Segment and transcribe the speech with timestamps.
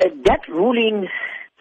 [0.00, 1.08] Uh, that ruling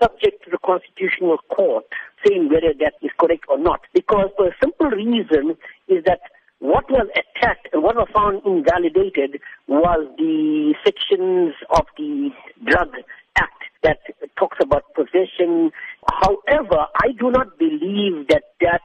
[0.02, 1.86] subject to the Constitutional Court
[2.26, 3.82] saying whether that is correct or not.
[3.94, 6.20] Because for a simple reason is that
[6.60, 12.30] what was attacked and what was found invalidated was the sections of the
[12.66, 12.90] Drug
[13.38, 14.00] Act that
[14.38, 15.72] talks about possession.
[16.22, 18.82] However, I do not believe that that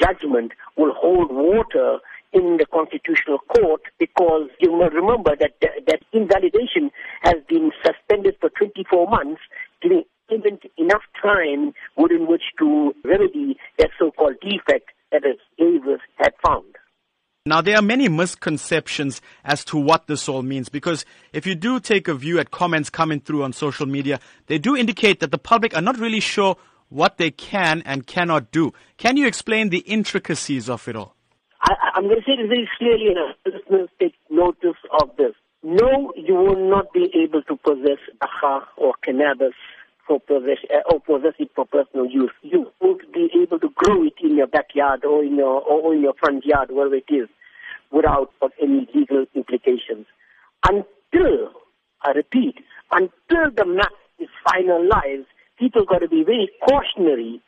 [0.00, 1.98] judgment will hold water
[2.32, 6.90] in the Constitutional Court because you must remember that that invalidation
[7.22, 9.40] has been suspended for 24 months,
[9.82, 15.22] giving even enough time within which to remedy that so-called defect that
[15.58, 16.74] Davis had found.
[17.44, 21.80] Now, there are many misconceptions as to what this all means because if you do
[21.80, 25.38] take a view at comments coming through on social media, they do indicate that the
[25.38, 26.56] public are not really sure
[26.88, 28.72] what they can and cannot do.
[28.96, 31.16] Can you explain the intricacies of it all?
[31.62, 35.32] I, am going to say this very clearly, and listeners take notice of this.
[35.62, 39.54] No, you will not be able to possess dagga or cannabis
[40.06, 42.32] for possession uh, or possess it for personal use.
[42.42, 46.02] You won't be able to grow it in your backyard or in your or in
[46.02, 47.28] your front yard, wherever it is,
[47.92, 50.06] without any legal implications.
[50.68, 51.52] Until
[52.02, 52.56] I repeat,
[52.90, 55.26] until the map is finalized,
[55.60, 57.40] people got to be very cautionary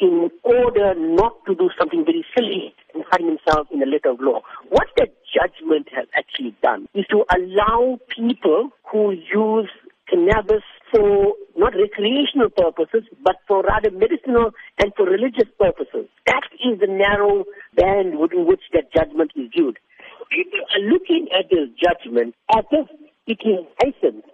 [0.00, 2.74] in order not to do something very silly
[3.10, 4.40] find themselves in a letter of law.
[4.68, 9.70] What the judgment has actually done is to allow people who use
[10.08, 16.06] cannabis for not recreational purposes, but for rather medicinal and for religious purposes.
[16.26, 17.44] That is the narrow
[17.76, 19.78] band within which that judgment is viewed.
[20.30, 22.88] People are looking at this judgment as if
[23.26, 24.28] it is licensed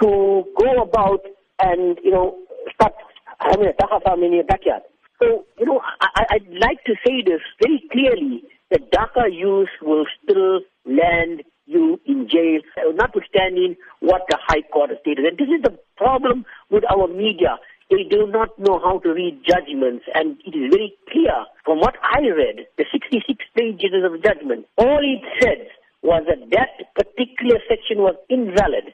[0.00, 1.20] to go about
[1.60, 2.38] and, you know,
[2.74, 2.94] start
[3.38, 4.82] having a farm in your backyard.
[5.22, 10.06] So, you know, I, I'd like to say this very clearly, that dagga use will
[10.22, 12.60] still land you in jail,
[12.94, 15.24] notwithstanding what the High Court has stated.
[15.24, 17.58] And this is the problem with our media.
[17.90, 21.94] They do not know how to read judgments, and it is very clear from what
[22.02, 25.68] I read, the 66 pages of judgment, all it said
[26.02, 28.92] was that that particular section was invalid.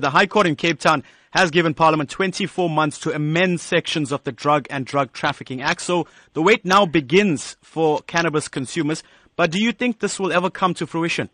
[0.00, 4.22] The High Court in Cape Town has given Parliament 24 months to amend sections of
[4.24, 5.80] the Drug and Drug Trafficking Act.
[5.80, 9.02] So the wait now begins for cannabis consumers.
[9.36, 11.30] But do you think this will ever come to fruition?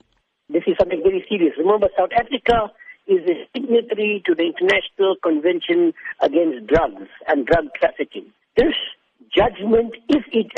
[0.48, 1.54] This is something very serious.
[1.58, 2.72] Remember, South Africa
[3.08, 8.32] is a signatory to the International Convention Against Drugs and Drug Trafficking.
[8.56, 8.74] This
[9.34, 10.52] judgment, if it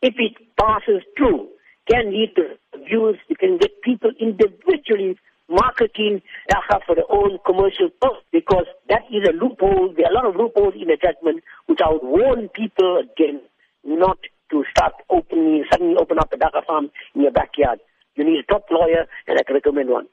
[0.00, 1.48] if it passes through,
[1.90, 3.18] can lead to abuse.
[3.28, 9.02] It can get people individually marketing uh, dagga for their own commercial purpose because that
[9.10, 9.94] is a loophole.
[9.96, 13.44] There are a lot of loopholes in the judgment which I would warn people against
[13.84, 14.18] not
[14.50, 17.80] to start opening, suddenly open up a dagga farm in your backyard.
[18.16, 20.08] You need a top lawyer, and I can recommend one.